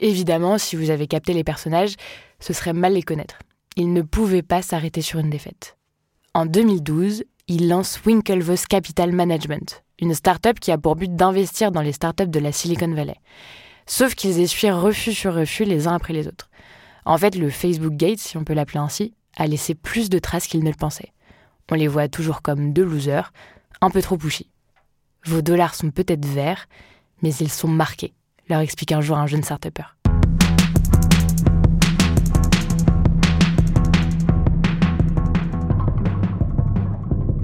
Évidemment, 0.00 0.58
si 0.58 0.74
vous 0.74 0.90
avez 0.90 1.06
capté 1.06 1.32
les 1.32 1.44
personnages, 1.44 1.94
ce 2.40 2.52
serait 2.52 2.72
mal 2.72 2.94
les 2.94 3.02
connaître. 3.02 3.38
Ils 3.76 3.92
ne 3.92 4.02
pouvaient 4.02 4.42
pas 4.42 4.62
s'arrêter 4.62 5.02
sur 5.02 5.20
une 5.20 5.30
défaite. 5.30 5.76
En 6.34 6.46
2012, 6.46 7.24
ils 7.48 7.68
lancent 7.68 8.00
Winklevoss 8.06 8.64
Capital 8.64 9.12
Management, 9.12 9.84
une 9.98 10.14
start-up 10.14 10.58
qui 10.60 10.72
a 10.72 10.78
pour 10.78 10.96
but 10.96 11.14
d'investir 11.14 11.70
dans 11.72 11.82
les 11.82 11.92
start-up 11.92 12.30
de 12.30 12.38
la 12.38 12.52
Silicon 12.52 12.94
Valley. 12.94 13.16
Sauf 13.84 14.14
qu'ils 14.14 14.40
essuient 14.40 14.70
refus 14.70 15.12
sur 15.12 15.34
refus 15.34 15.64
les 15.64 15.88
uns 15.88 15.94
après 15.94 16.14
les 16.14 16.26
autres. 16.26 16.48
En 17.04 17.18
fait, 17.18 17.36
le 17.36 17.50
Facebook 17.50 17.92
Gate, 17.92 18.18
si 18.18 18.38
on 18.38 18.44
peut 18.44 18.54
l'appeler 18.54 18.78
ainsi, 18.78 19.12
a 19.36 19.46
laissé 19.46 19.74
plus 19.74 20.08
de 20.08 20.18
traces 20.18 20.46
qu'ils 20.46 20.64
ne 20.64 20.70
le 20.70 20.76
pensaient. 20.76 21.12
On 21.70 21.74
les 21.74 21.88
voit 21.88 22.08
toujours 22.08 22.40
comme 22.40 22.72
deux 22.72 22.84
losers, 22.84 23.30
un 23.82 23.90
peu 23.90 24.00
trop 24.00 24.16
pushy. 24.16 24.50
Vos 25.26 25.42
dollars 25.42 25.74
sont 25.74 25.90
peut-être 25.90 26.24
verts, 26.24 26.66
mais 27.20 27.34
ils 27.34 27.50
sont 27.50 27.68
marqués, 27.68 28.14
leur 28.48 28.60
explique 28.60 28.92
un 28.92 29.02
jour 29.02 29.18
un 29.18 29.26
jeune 29.26 29.42
start 29.42 29.66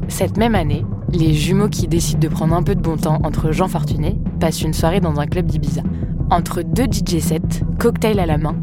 Cette 0.08 0.36
même 0.36 0.54
année, 0.54 0.84
les 1.12 1.32
jumeaux 1.34 1.68
qui 1.68 1.86
décident 1.86 2.18
de 2.18 2.28
prendre 2.28 2.54
un 2.54 2.62
peu 2.62 2.74
de 2.74 2.80
bon 2.80 2.96
temps 2.96 3.18
entre 3.24 3.52
gens 3.52 3.68
fortunés 3.68 4.18
passent 4.40 4.62
une 4.62 4.72
soirée 4.72 5.00
dans 5.00 5.20
un 5.20 5.26
club 5.26 5.46
d'Ibiza. 5.46 5.82
Entre 6.30 6.62
deux 6.62 6.86
DJ 6.90 7.20
sets, 7.20 7.62
cocktail 7.78 8.18
à 8.18 8.26
la 8.26 8.38
main, 8.38 8.56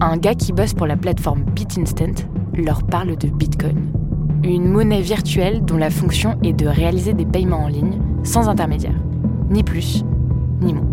un 0.00 0.16
gars 0.16 0.34
qui 0.34 0.52
bosse 0.52 0.72
pour 0.72 0.86
la 0.86 0.96
plateforme 0.96 1.44
BitInstant 1.44 2.24
leur 2.54 2.84
parle 2.84 3.16
de 3.16 3.28
Bitcoin. 3.28 3.92
Une 4.44 4.68
monnaie 4.68 5.00
virtuelle 5.00 5.64
dont 5.64 5.76
la 5.76 5.90
fonction 5.90 6.38
est 6.42 6.52
de 6.52 6.66
réaliser 6.66 7.12
des 7.12 7.26
paiements 7.26 7.64
en 7.64 7.68
ligne 7.68 7.98
sans 8.22 8.48
intermédiaire. 8.48 8.98
Ni 9.50 9.62
plus, 9.62 10.04
ni 10.60 10.74
moins. 10.74 10.88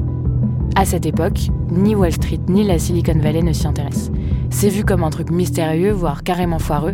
À 0.75 0.85
cette 0.85 1.05
époque, 1.05 1.49
ni 1.69 1.95
Wall 1.95 2.11
Street 2.11 2.39
ni 2.47 2.63
la 2.63 2.79
Silicon 2.79 3.19
Valley 3.19 3.43
ne 3.43 3.53
s'y 3.53 3.67
intéressent. 3.67 4.11
C'est 4.49 4.69
vu 4.69 4.83
comme 4.83 5.03
un 5.03 5.09
truc 5.09 5.31
mystérieux, 5.31 5.91
voire 5.91 6.23
carrément 6.23 6.59
foireux, 6.59 6.93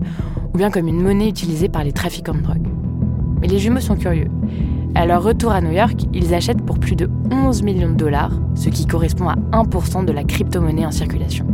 ou 0.53 0.57
bien 0.57 0.71
comme 0.71 0.87
une 0.87 1.01
monnaie 1.01 1.29
utilisée 1.29 1.69
par 1.69 1.83
les 1.83 1.93
trafiquants 1.93 2.33
de 2.33 2.41
drogue. 2.41 2.67
Mais 3.41 3.47
les 3.47 3.59
jumeaux 3.59 3.79
sont 3.79 3.95
curieux. 3.95 4.29
À 4.95 5.05
leur 5.05 5.21
retour 5.21 5.51
à 5.51 5.61
New 5.61 5.71
York, 5.71 6.05
ils 6.13 6.33
achètent 6.33 6.65
pour 6.65 6.79
plus 6.79 6.95
de 6.95 7.09
11 7.31 7.61
millions 7.61 7.89
de 7.91 7.95
dollars, 7.95 8.31
ce 8.55 8.69
qui 8.69 8.87
correspond 8.87 9.29
à 9.29 9.35
1% 9.51 10.05
de 10.05 10.11
la 10.11 10.23
crypto-monnaie 10.23 10.85
en 10.85 10.91
circulation. 10.91 11.45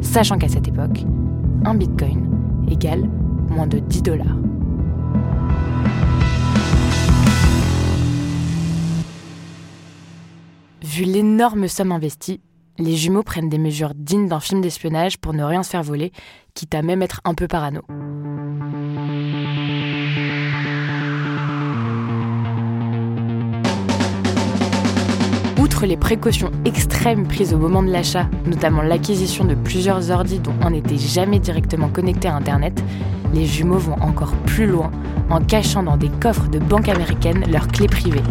Sachant 0.00 0.38
qu'à 0.38 0.48
cette 0.48 0.68
époque, 0.68 1.04
un 1.64 1.74
bitcoin 1.74 2.28
égale 2.68 3.08
moins 3.50 3.66
de 3.66 3.78
10 3.78 4.02
dollars. 4.02 4.36
Vu 10.82 11.04
l'énorme 11.04 11.68
somme 11.68 11.92
investie, 11.92 12.40
les 12.78 12.96
jumeaux 12.96 13.22
prennent 13.22 13.48
des 13.48 13.58
mesures 13.58 13.92
dignes 13.94 14.28
d'un 14.28 14.40
film 14.40 14.60
d'espionnage 14.60 15.18
pour 15.18 15.32
ne 15.32 15.44
rien 15.44 15.62
se 15.62 15.70
faire 15.70 15.82
voler, 15.82 16.12
quitte 16.54 16.74
à 16.74 16.82
même 16.82 17.02
être 17.02 17.20
un 17.24 17.34
peu 17.34 17.46
parano. 17.46 17.82
Les 25.86 25.96
précautions 25.96 26.50
extrêmes 26.66 27.26
prises 27.26 27.54
au 27.54 27.56
moment 27.56 27.82
de 27.82 27.90
l'achat, 27.90 28.26
notamment 28.44 28.82
l'acquisition 28.82 29.44
de 29.44 29.54
plusieurs 29.54 30.10
ordis 30.10 30.38
dont 30.38 30.52
on 30.62 30.70
n'était 30.70 30.98
jamais 30.98 31.38
directement 31.38 31.88
connecté 31.88 32.28
à 32.28 32.34
Internet, 32.34 32.82
les 33.32 33.46
jumeaux 33.46 33.78
vont 33.78 33.96
encore 34.02 34.32
plus 34.44 34.66
loin 34.66 34.90
en 35.30 35.40
cachant 35.40 35.82
dans 35.82 35.96
des 35.96 36.10
coffres 36.10 36.48
de 36.48 36.58
banques 36.58 36.90
américaines 36.90 37.42
leurs 37.50 37.68
clés 37.68 37.86
privées, 37.86 38.22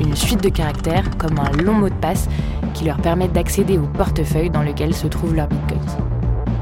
une 0.00 0.14
suite 0.14 0.40
de 0.40 0.50
caractères 0.50 1.04
comme 1.18 1.36
un 1.40 1.50
long 1.62 1.72
mot 1.72 1.88
de 1.88 1.94
passe 1.94 2.28
qui 2.74 2.84
leur 2.84 2.98
permettent 2.98 3.32
d'accéder 3.32 3.76
au 3.76 3.86
portefeuille 3.86 4.50
dans 4.50 4.62
lequel 4.62 4.94
se 4.94 5.08
trouvent 5.08 5.34
leurs 5.34 5.48
bitcoins. 5.48 5.80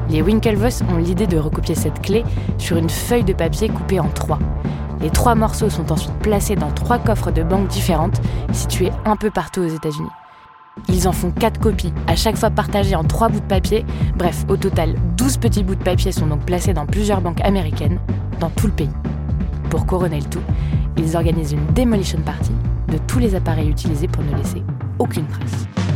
Les 0.09 0.23
Winklevoss 0.23 0.83
ont 0.90 0.97
l'idée 0.97 1.26
de 1.26 1.37
recopier 1.37 1.75
cette 1.75 2.00
clé 2.00 2.25
sur 2.57 2.78
une 2.78 2.90
feuille 2.90 3.25
de 3.25 3.35
papier 3.35 3.68
coupée 3.68 4.00
en 4.00 4.09
trois. 4.09 4.38
Les 5.02 5.11
trois 5.11 5.35
morceaux 5.35 5.68
sont 5.68 5.92
ensuite 5.92 6.18
placés 6.21 6.57
dans 6.57 6.71
trois 6.71 6.99
coffres 6.99 7.33
de 7.33 7.42
banques 7.42 7.68
différentes 7.68 8.21
situés 8.52 8.92
un 9.04 9.16
peu 9.16 9.30
partout 9.30 9.61
aux 9.61 9.68
États-Unis. 9.68 10.09
Ils 10.89 11.09
en 11.09 11.13
font 11.13 11.31
quatre 11.31 11.61
copies, 11.61 11.93
à 12.07 12.17
chaque 12.17 12.37
fois 12.37 12.51
partagées 12.51 12.95
en 12.95 13.05
trois 13.05 13.29
bouts 13.29 13.41
de 13.41 13.45
papier. 13.45 13.85
Bref, 14.17 14.45
au 14.49 14.57
total, 14.57 14.95
12 15.17 15.39
petits 15.39 15.63
bouts 15.63 15.75
de 15.75 15.83
papier 15.83 16.13
sont 16.13 16.27
donc 16.27 16.45
placés 16.45 16.73
dans 16.73 16.87
plusieurs 16.87 17.21
banques 17.21 17.41
américaines, 17.43 17.99
dans 18.41 18.51
tout 18.51 18.67
le 18.67 18.73
pays. 18.73 18.91
Pour 19.71 19.87
couronner 19.87 20.21
le 20.21 20.27
tout, 20.27 20.43
ils 20.97 21.17
organisent 21.17 21.53
une 21.53 21.67
demolition 21.75 22.21
party 22.21 22.53
de 22.89 22.99
tous 23.07 23.19
les 23.19 23.35
appareils 23.35 23.69
utilisés 23.69 24.09
pour 24.09 24.23
ne 24.25 24.37
laisser 24.37 24.63
aucune 24.99 25.27
trace. 25.27 25.88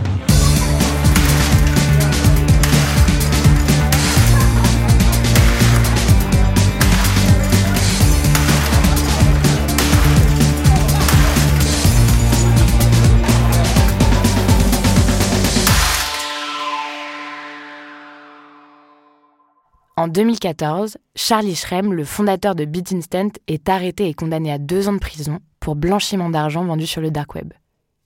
En 20.02 20.08
2014, 20.08 20.98
Charlie 21.14 21.54
Shrem, 21.54 21.92
le 21.92 22.02
fondateur 22.02 22.56
de 22.56 22.64
BitInstant, 22.64 23.28
est 23.46 23.68
arrêté 23.68 24.08
et 24.08 24.14
condamné 24.14 24.50
à 24.50 24.58
deux 24.58 24.88
ans 24.88 24.94
de 24.94 24.98
prison 24.98 25.38
pour 25.60 25.76
blanchiment 25.76 26.28
d'argent 26.28 26.64
vendu 26.64 26.88
sur 26.88 27.00
le 27.00 27.12
dark 27.12 27.36
web. 27.36 27.52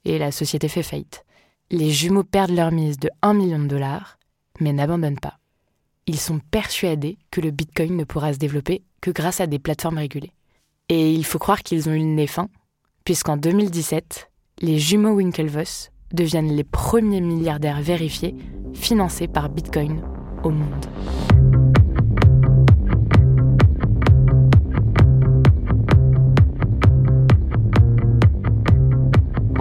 Et 0.05 0.19
la 0.19 0.31
société 0.31 0.69
fait 0.69 0.83
faillite. 0.83 1.25
Les 1.71 1.91
jumeaux 1.91 2.23
perdent 2.23 2.51
leur 2.51 2.71
mise 2.71 2.99
de 2.99 3.09
1 3.23 3.33
million 3.33 3.59
de 3.59 3.67
dollars, 3.67 4.19
mais 4.61 4.75
n'abandonnent 4.75 5.19
pas. 5.19 5.39
Ils 6.07 6.21
sont 6.21 6.39
persuadés 6.39 7.17
que 7.31 7.41
le 7.41 7.51
Bitcoin 7.51 7.97
ne 7.97 8.05
pourra 8.05 8.35
se 8.35 8.39
développer 8.39 8.83
que 9.01 9.11
grâce 9.11 9.41
à 9.41 9.47
des 9.47 9.59
plateformes 9.59 9.97
régulées. 9.97 10.35
Et 10.91 11.15
il 11.15 11.25
faut 11.25 11.39
croire 11.39 11.63
qu'ils 11.63 11.89
ont 11.89 11.95
eu 11.95 12.01
le 12.01 12.05
nez 12.05 12.27
fin, 12.27 12.51
puisqu'en 13.05 13.39
2017, 13.39 14.31
les 14.61 14.79
jumeaux 14.79 15.15
Winklevoss 15.15 15.93
deviennent 16.13 16.55
les 16.55 16.65
premiers 16.65 17.23
milliardaires 17.23 17.81
vérifiés 17.81 18.35
financés 18.75 19.29
par 19.29 19.49
Bitcoin 19.49 20.03
au 20.45 20.51
monde. 20.51 20.85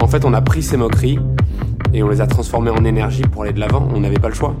En 0.06 0.08
fait, 0.08 0.24
on 0.24 0.34
a 0.34 0.40
pris 0.40 0.62
ces 0.62 0.76
moqueries 0.76 1.18
et 1.92 2.04
on 2.04 2.08
les 2.08 2.20
a 2.20 2.28
transformées 2.28 2.70
en 2.70 2.84
énergie 2.84 3.22
pour 3.22 3.42
aller 3.42 3.52
de 3.52 3.58
l'avant. 3.58 3.88
On 3.92 3.98
n'avait 3.98 4.20
pas 4.20 4.28
le 4.28 4.34
choix. 4.34 4.54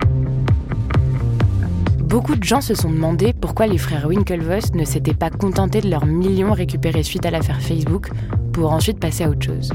Beaucoup 2.00 2.34
de 2.34 2.42
gens 2.42 2.60
se 2.60 2.74
sont 2.74 2.90
demandé 2.90 3.32
pourquoi 3.32 3.68
les 3.68 3.78
frères 3.78 4.08
Winklevoss 4.08 4.74
ne 4.74 4.84
s'étaient 4.84 5.14
pas 5.14 5.30
contentés 5.30 5.80
de 5.80 5.88
leurs 5.88 6.04
millions 6.04 6.52
récupérés 6.52 7.04
suite 7.04 7.24
à 7.26 7.30
l'affaire 7.30 7.60
Facebook 7.60 8.10
pour 8.52 8.72
ensuite 8.72 8.98
passer 8.98 9.22
à 9.22 9.30
autre 9.30 9.46
chose. 9.46 9.72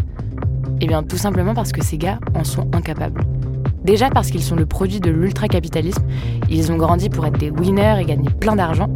Eh 0.82 0.88
bien, 0.88 1.04
tout 1.04 1.16
simplement 1.16 1.54
parce 1.54 1.72
que 1.72 1.82
ces 1.82 1.98
gars 1.98 2.20
en 2.36 2.44
sont 2.44 2.68
incapables. 2.75 3.24
Déjà 3.86 4.10
parce 4.10 4.30
qu'ils 4.30 4.44
sont 4.44 4.58
le 4.58 4.66
produit 4.66 5.00
de 5.00 5.10
l'ultra-capitalisme, 5.10 6.04
ils 6.50 6.70
ont 6.74 6.75
grandi 6.75 7.08
pour 7.08 7.25
être 7.25 7.40
des 7.40 7.50
winners 7.50 7.96
et 8.01 8.04
gagner 8.04 8.30
plein 8.30 8.58
d'argent, 8.58 8.90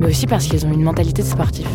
mais 0.00 0.08
aussi 0.08 0.26
parce 0.26 0.48
qu'ils 0.48 0.66
ont 0.66 0.72
une 0.72 0.82
mentalité 0.82 1.22
de 1.22 1.28
sportif. 1.28 1.68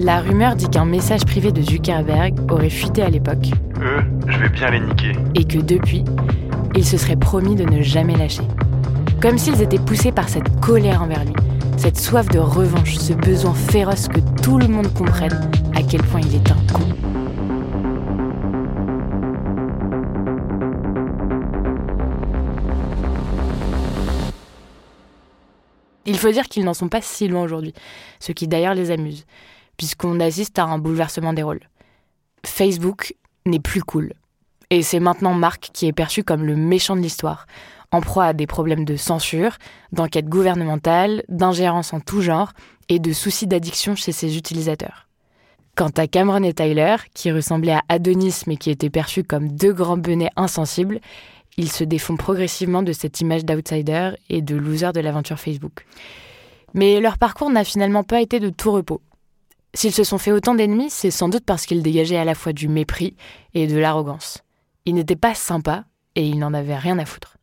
La 0.00 0.20
rumeur 0.20 0.54
dit 0.54 0.68
qu'un 0.68 0.84
message 0.84 1.24
privé 1.24 1.50
de 1.50 1.60
Zuckerberg 1.60 2.52
aurait 2.52 2.70
fuité 2.70 3.02
à 3.02 3.10
l'époque. 3.10 3.50
Eux, 3.82 4.04
je 4.28 4.38
vais 4.38 4.48
bien 4.48 4.70
les 4.70 4.78
niquer. 4.78 5.12
Et 5.34 5.44
que 5.44 5.58
depuis, 5.58 6.04
il 6.76 6.86
se 6.86 6.96
serait 6.96 7.16
promis 7.16 7.56
de 7.56 7.64
ne 7.64 7.82
jamais 7.82 8.14
lâcher. 8.14 8.44
Comme 9.20 9.38
s'ils 9.38 9.60
étaient 9.60 9.80
poussés 9.80 10.12
par 10.12 10.28
cette 10.28 10.60
colère 10.60 11.02
envers 11.02 11.24
lui, 11.24 11.32
cette 11.76 11.98
soif 11.98 12.28
de 12.28 12.38
revanche, 12.38 12.94
ce 12.94 13.12
besoin 13.12 13.52
féroce 13.54 14.06
que 14.06 14.20
tout 14.40 14.58
le 14.58 14.68
monde 14.68 14.86
comprenne 14.94 15.50
à 15.74 15.82
quel 15.82 16.02
point 16.04 16.20
il 16.20 16.36
est 16.36 16.48
un 16.52 16.72
con. 16.72 16.84
Il 26.06 26.16
faut 26.16 26.30
dire 26.30 26.48
qu'ils 26.48 26.64
n'en 26.64 26.72
sont 26.72 26.88
pas 26.88 27.00
si 27.00 27.26
loin 27.26 27.42
aujourd'hui, 27.42 27.74
ce 28.20 28.30
qui 28.30 28.46
d'ailleurs 28.46 28.74
les 28.74 28.92
amuse 28.92 29.26
puisqu'on 29.78 30.20
assiste 30.20 30.58
à 30.58 30.64
un 30.64 30.78
bouleversement 30.78 31.32
des 31.32 31.42
rôles. 31.42 31.62
Facebook 32.44 33.14
n'est 33.46 33.60
plus 33.60 33.82
cool. 33.82 34.12
Et 34.68 34.82
c'est 34.82 35.00
maintenant 35.00 35.32
Mark 35.32 35.70
qui 35.72 35.86
est 35.86 35.94
perçu 35.94 36.22
comme 36.22 36.44
le 36.44 36.54
méchant 36.54 36.94
de 36.94 37.00
l'histoire, 37.00 37.46
en 37.90 38.02
proie 38.02 38.26
à 38.26 38.32
des 38.34 38.46
problèmes 38.46 38.84
de 38.84 38.96
censure, 38.96 39.56
d'enquête 39.92 40.28
gouvernementale, 40.28 41.22
d'ingérence 41.30 41.94
en 41.94 42.00
tout 42.00 42.20
genre 42.20 42.52
et 42.90 42.98
de 42.98 43.14
soucis 43.14 43.46
d'addiction 43.46 43.94
chez 43.94 44.12
ses 44.12 44.36
utilisateurs. 44.36 45.08
Quant 45.74 45.90
à 45.96 46.06
Cameron 46.06 46.42
et 46.42 46.52
Tyler, 46.52 46.96
qui 47.14 47.30
ressemblaient 47.30 47.72
à 47.72 47.82
Adonis 47.88 48.42
mais 48.46 48.56
qui 48.56 48.70
étaient 48.70 48.90
perçus 48.90 49.24
comme 49.24 49.48
deux 49.48 49.72
grands 49.72 49.96
benets 49.96 50.32
insensibles, 50.36 51.00
ils 51.56 51.70
se 51.70 51.84
défont 51.84 52.16
progressivement 52.16 52.82
de 52.82 52.92
cette 52.92 53.20
image 53.20 53.44
d'outsider 53.44 54.10
et 54.28 54.42
de 54.42 54.56
loser 54.56 54.92
de 54.92 55.00
l'aventure 55.00 55.38
Facebook. 55.38 55.86
Mais 56.74 57.00
leur 57.00 57.16
parcours 57.16 57.50
n'a 57.50 57.64
finalement 57.64 58.04
pas 58.04 58.20
été 58.20 58.38
de 58.38 58.50
tout 58.50 58.72
repos. 58.72 59.00
S'ils 59.74 59.92
se 59.92 60.04
sont 60.04 60.18
fait 60.18 60.32
autant 60.32 60.54
d'ennemis, 60.54 60.90
c'est 60.90 61.10
sans 61.10 61.28
doute 61.28 61.44
parce 61.44 61.66
qu'ils 61.66 61.82
dégageaient 61.82 62.16
à 62.16 62.24
la 62.24 62.34
fois 62.34 62.52
du 62.52 62.68
mépris 62.68 63.16
et 63.54 63.66
de 63.66 63.78
l'arrogance. 63.78 64.42
Ils 64.86 64.94
n'étaient 64.94 65.16
pas 65.16 65.34
sympas 65.34 65.84
et 66.14 66.26
ils 66.26 66.38
n'en 66.38 66.54
avaient 66.54 66.76
rien 66.76 66.98
à 66.98 67.04
foutre. 67.04 67.36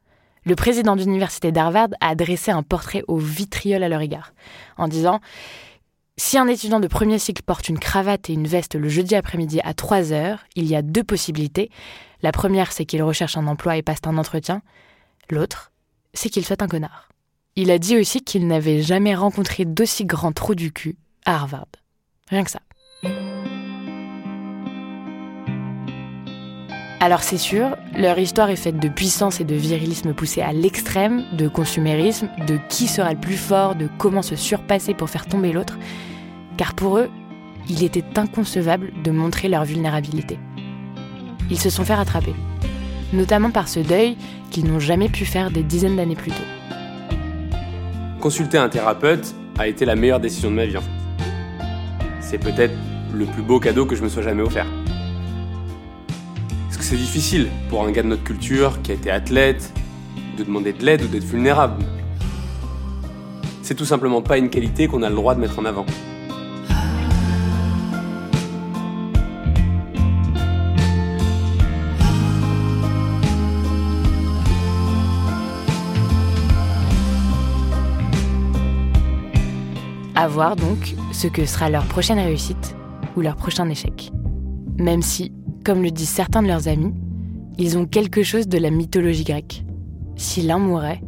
Le 0.43 0.55
président 0.55 0.95
d'université 0.95 1.51
d'Harvard 1.51 1.89
a 2.01 2.13
dressé 2.13 2.51
un 2.51 2.61
portrait 2.61 3.03
au 3.07 3.17
vitriol 3.17 3.81
à 3.81 3.89
leur 3.89 4.01
égard, 4.01 4.33
en 4.77 4.87
disant 4.87 5.19
Si 6.17 6.37
un 6.37 6.47
étudiant 6.47 6.79
de 6.79 6.87
premier 6.87 7.17
cycle 7.17 7.41
porte 7.41 7.67
une 7.67 7.79
cravate 7.79 8.29
et 8.29 8.33
une 8.33 8.47
veste 8.47 8.75
le 8.75 8.89
jeudi 8.89 9.15
après-midi 9.15 9.59
à 9.63 9.73
3 9.73 10.11
heures, 10.11 10.45
il 10.55 10.65
y 10.65 10.75
a 10.75 10.83
deux 10.83 11.03
possibilités. 11.03 11.71
La 12.21 12.31
première, 12.31 12.71
c'est 12.71 12.85
qu'il 12.85 13.01
recherche 13.01 13.37
un 13.37 13.47
emploi 13.47 13.77
et 13.77 13.81
passe 13.81 14.01
un 14.05 14.17
entretien. 14.17 14.61
L'autre, 15.31 15.71
c'est 16.13 16.29
qu'il 16.29 16.45
soit 16.45 16.61
un 16.61 16.67
connard. 16.67 17.09
Il 17.55 17.71
a 17.71 17.79
dit 17.79 17.97
aussi 17.97 18.21
qu'il 18.21 18.47
n'avait 18.47 18.81
jamais 18.81 19.15
rencontré 19.15 19.65
d'aussi 19.65 20.05
grand 20.05 20.31
trou 20.31 20.53
du 20.53 20.71
cul 20.71 20.97
à 21.25 21.35
Harvard. 21.35 21.67
Rien 22.29 22.43
que 22.43 22.51
ça. 22.51 22.59
Alors 26.99 27.21
c'est 27.21 27.37
sûr, 27.37 27.77
leur 27.95 28.17
histoire 28.17 28.49
est 28.49 28.55
faite 28.55 28.79
de 28.79 28.87
puissance 28.87 29.39
et 29.39 29.43
de 29.43 29.53
virilisme 29.53 30.13
poussé 30.13 30.41
à 30.41 30.53
l'extrême, 30.53 31.23
de 31.33 31.47
consumérisme, 31.47 32.29
de 32.47 32.57
qui 32.67 32.87
sera 32.87 33.13
le 33.13 33.19
plus 33.19 33.37
fort, 33.37 33.75
de 33.75 33.87
comment 33.99 34.23
se 34.23 34.35
surpasser 34.35 34.95
pour 34.95 35.11
faire 35.11 35.27
tomber 35.27 35.51
l'autre, 35.51 35.77
car 36.57 36.73
pour 36.73 36.97
eux, 36.97 37.09
il 37.69 37.83
était 37.83 38.03
inconcevable 38.17 38.91
de 39.03 39.11
montrer 39.11 39.49
leur 39.49 39.65
vulnérabilité. 39.65 40.39
Ils 41.51 41.59
se 41.59 41.69
sont 41.69 41.85
fait 41.85 41.93
rattraper, 41.93 42.33
notamment 43.13 43.51
par 43.51 43.67
ce 43.67 43.81
deuil 43.81 44.17
qu'ils 44.49 44.65
n'ont 44.65 44.79
jamais 44.79 45.09
pu 45.09 45.25
faire 45.25 45.51
des 45.51 45.61
dizaines 45.61 45.97
d'années 45.97 46.15
plus 46.15 46.31
tôt. 46.31 46.43
Consulter 48.19 48.57
un 48.57 48.69
thérapeute 48.69 49.35
a 49.59 49.67
été 49.67 49.85
la 49.85 49.95
meilleure 49.95 50.19
décision 50.19 50.49
de 50.49 50.55
ma 50.55 50.65
vie 50.65 50.77
c'est 52.25 52.39
peut-être 52.39 52.73
le 53.13 53.25
plus 53.25 53.43
beau 53.43 53.59
cadeau 53.59 53.85
que 53.85 53.95
je 53.95 54.03
me 54.03 54.09
sois 54.09 54.23
jamais 54.23 54.41
offert. 54.41 54.65
Est-ce 56.69 56.77
que 56.79 56.83
c'est 56.83 56.97
difficile 56.97 57.49
pour 57.69 57.83
un 57.83 57.91
gars 57.91 58.01
de 58.01 58.07
notre 58.07 58.23
culture 58.23 58.81
qui 58.81 58.91
a 58.91 58.95
été 58.95 59.11
athlète 59.11 59.71
de 60.37 60.43
demander 60.43 60.73
de 60.73 60.83
l'aide 60.83 61.03
ou 61.03 61.07
d'être 61.07 61.23
vulnérable 61.23 61.83
C'est 63.61 63.75
tout 63.75 63.85
simplement 63.85 64.23
pas 64.23 64.39
une 64.39 64.49
qualité 64.49 64.87
qu'on 64.87 65.03
a 65.03 65.09
le 65.09 65.15
droit 65.15 65.35
de 65.35 65.39
mettre 65.39 65.59
en 65.59 65.65
avant. 65.65 65.85
À 80.15 80.27
voir 80.27 80.55
donc 80.55 80.95
ce 81.15 81.27
que 81.27 81.45
sera 81.45 81.69
leur 81.69 81.85
prochaine 81.85 82.19
réussite 82.19 82.75
ou 83.15 83.21
leur 83.21 83.37
prochain 83.37 83.69
échec. 83.69 84.11
Même 84.77 85.01
si, 85.01 85.31
comme 85.63 85.81
le 85.81 85.89
disent 85.89 86.09
certains 86.09 86.43
de 86.43 86.47
leurs 86.47 86.67
amis, 86.67 86.93
ils 87.57 87.77
ont 87.77 87.85
quelque 87.85 88.21
chose 88.21 88.49
de 88.49 88.57
la 88.57 88.69
mythologie 88.69 89.23
grecque. 89.23 89.63
Si 90.17 90.41
l'un 90.41 90.59
mourait, 90.59 91.01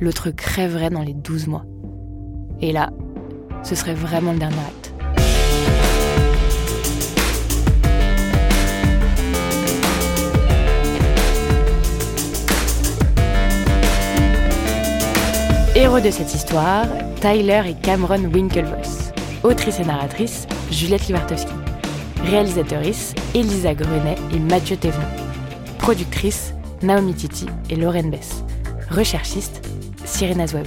l'autre 0.00 0.30
crèverait 0.30 0.90
dans 0.90 1.02
les 1.02 1.14
12 1.14 1.46
mois. 1.46 1.64
Et 2.60 2.72
là, 2.72 2.90
ce 3.62 3.76
serait 3.76 3.94
vraiment 3.94 4.32
le 4.32 4.40
dernier 4.40 4.56
acte. 4.56 4.92
Héros 15.76 16.00
de 16.00 16.10
cette 16.10 16.34
histoire, 16.34 16.86
Tyler 17.20 17.62
et 17.68 17.74
Cameron 17.74 18.24
Winklevoss. 18.24 18.99
Autrice 19.42 19.80
et 19.80 19.84
narratrice, 19.84 20.46
Juliette 20.70 21.06
Libartowski. 21.06 21.52
Réalisatrice, 22.24 23.14
Elisa 23.34 23.74
Grenet 23.74 24.16
et 24.34 24.38
Mathieu 24.38 24.76
Thévenon. 24.76 25.00
Productrice, 25.78 26.52
Naomi 26.82 27.14
Titi 27.14 27.46
et 27.70 27.76
Lauren 27.76 28.10
Bess. 28.10 28.44
Recherchiste, 28.90 29.62
Cyrena 30.04 30.46
Zweb. 30.46 30.66